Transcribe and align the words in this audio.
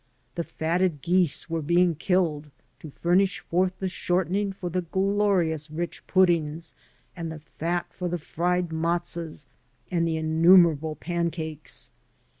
The 0.33 0.43
fatted 0.43 1.03
geese 1.03 1.47
were 1.47 1.61
being 1.61 1.93
killed 1.93 2.49
to 2.79 2.89
furnish 2.89 3.39
forth 3.41 3.77
the 3.77 3.87
shortening 3.87 4.51
for 4.51 4.67
the 4.67 4.81
glorious 4.81 5.69
rich 5.69 6.07
puddings 6.07 6.73
and 7.15 7.31
the 7.31 7.41
fat 7.59 7.85
for 7.93 8.07
the 8.07 8.17
fried 8.17 8.69
matzoths 8.73 9.45
and 9.91 10.07
the 10.07 10.17
innumerable 10.17 10.95
pancakes. 10.95 11.91